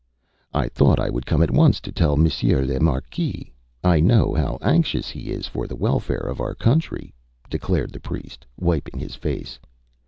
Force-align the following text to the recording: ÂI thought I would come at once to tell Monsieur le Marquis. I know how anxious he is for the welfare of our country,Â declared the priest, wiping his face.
ÂI 0.55 0.67
thought 0.71 0.99
I 0.99 1.11
would 1.11 1.27
come 1.27 1.43
at 1.43 1.51
once 1.51 1.79
to 1.81 1.91
tell 1.91 2.17
Monsieur 2.17 2.65
le 2.65 2.79
Marquis. 2.79 3.53
I 3.83 3.99
know 3.99 4.33
how 4.33 4.57
anxious 4.63 5.09
he 5.11 5.29
is 5.29 5.45
for 5.45 5.67
the 5.67 5.75
welfare 5.75 6.25
of 6.27 6.41
our 6.41 6.55
country,Â 6.55 7.49
declared 7.51 7.91
the 7.93 7.99
priest, 7.99 8.47
wiping 8.57 8.99
his 8.99 9.13
face. 9.13 9.59